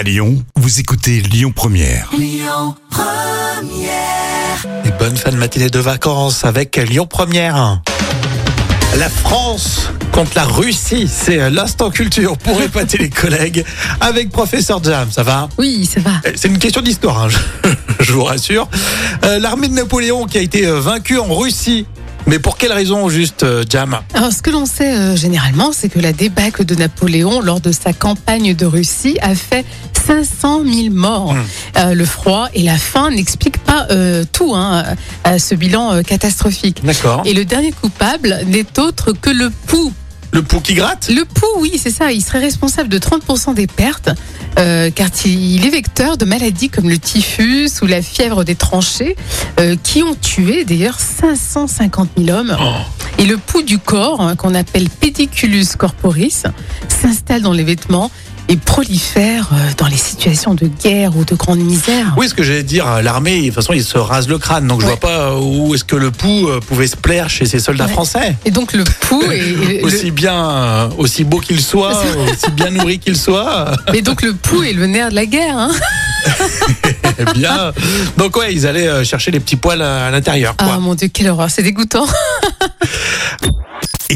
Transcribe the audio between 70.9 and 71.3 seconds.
aussi